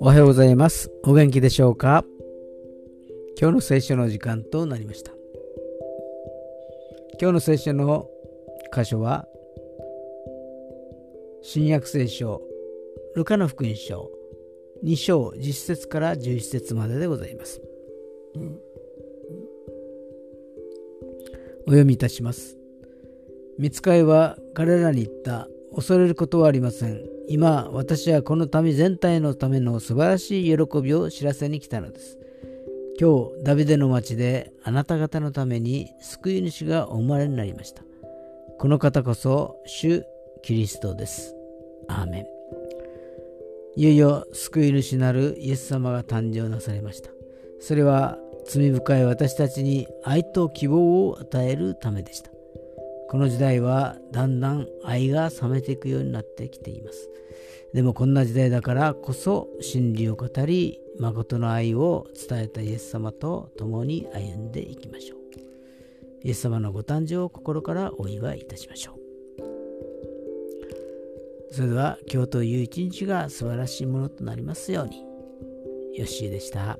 [0.00, 0.90] おはようございます。
[1.04, 2.04] お元気でしょうか？
[3.40, 5.12] 今日の聖書の時間となりました。
[7.20, 8.06] 今日の聖書の
[8.74, 9.26] 箇所は、
[11.42, 12.42] 新約聖書、
[13.14, 14.10] ルカの福音書、
[14.84, 17.62] 2章10節から11節まででございます。
[21.66, 22.55] お読みいたします。
[23.58, 25.48] 見つかいは彼らに言った。
[25.74, 27.02] 恐れることはありません。
[27.28, 32.18] 今、私はこの民全体のための素晴らしい喜びを知らせに来たのです。
[32.98, 37.82] 今日、ダビデの町であなた方のために救い主がお生まれになりました。
[38.58, 40.02] この方こそ、主
[40.42, 41.34] キリストです。
[41.88, 42.26] アーメン。
[43.76, 47.10] いよいよ救い主なるイエス様が誕生なされました。
[47.60, 48.16] それは
[48.46, 52.35] 罪深い私たちに愛と希望を与えるためでした。
[53.08, 57.08] この時代はだんだん愛が冷めていくようになってきています。
[57.72, 65.18] でもこんな時代だからこそ真理を語り、誠の愛を伝えたイエス様と共に歩んでいきましょう。
[66.24, 68.96] イエス様のご誕生を心からお祝いいたしましょう。
[71.52, 75.04] それでは今日という一日が素晴らしいものとなりますように。
[75.96, 76.78] ヨッシーでした。